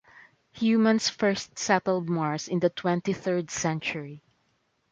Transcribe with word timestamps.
Humans 0.53 1.09
first 1.09 1.59
settled 1.59 2.09
Mars 2.09 2.47
in 2.47 2.57
the 2.57 2.71
twenty-third 2.71 3.51
century. 3.51 4.23